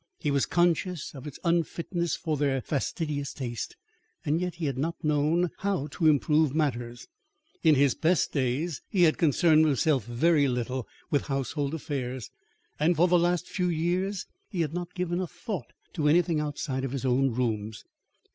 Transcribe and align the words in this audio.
He 0.17 0.31
was 0.31 0.47
conscious 0.47 1.13
of 1.13 1.27
its 1.27 1.37
unfitness 1.43 2.15
for 2.15 2.35
their 2.35 2.59
fastidious 2.61 3.33
taste 3.35 3.75
and 4.25 4.41
yet 4.41 4.55
he 4.55 4.65
had 4.65 4.79
not 4.79 5.03
known 5.03 5.51
how 5.57 5.85
to 5.91 6.07
improve 6.07 6.55
matters. 6.55 7.07
In 7.61 7.75
his 7.75 7.93
best 7.93 8.31
days 8.33 8.81
he 8.89 9.03
had 9.03 9.19
concerned 9.19 9.63
himself 9.63 10.03
very 10.03 10.47
little 10.47 10.87
with 11.11 11.27
household 11.27 11.75
affairs, 11.75 12.31
and 12.79 12.95
for 12.95 13.07
the 13.07 13.19
last 13.19 13.47
few 13.47 13.67
years 13.67 14.25
he 14.49 14.61
had 14.61 14.73
not 14.73 14.95
given 14.95 15.19
a 15.21 15.27
thought 15.27 15.71
to 15.93 16.07
anything 16.07 16.39
outside 16.39 16.81
his 16.81 17.05
own 17.05 17.29
rooms. 17.35 17.85